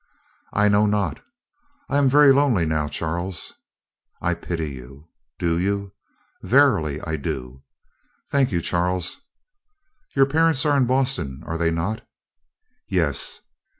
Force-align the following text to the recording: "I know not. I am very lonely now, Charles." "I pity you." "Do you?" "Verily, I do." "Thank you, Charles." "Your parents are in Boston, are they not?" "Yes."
"I 0.51 0.67
know 0.67 0.87
not. 0.87 1.19
I 1.87 1.99
am 1.99 2.09
very 2.09 2.31
lonely 2.31 2.65
now, 2.65 2.87
Charles." 2.87 3.53
"I 4.19 4.33
pity 4.33 4.71
you." 4.71 5.09
"Do 5.37 5.59
you?" 5.59 5.93
"Verily, 6.41 6.99
I 7.01 7.17
do." 7.17 7.61
"Thank 8.31 8.51
you, 8.51 8.63
Charles." 8.63 9.17
"Your 10.15 10.25
parents 10.25 10.65
are 10.65 10.75
in 10.75 10.87
Boston, 10.87 11.43
are 11.45 11.59
they 11.59 11.69
not?" 11.69 12.01
"Yes." 12.87 13.41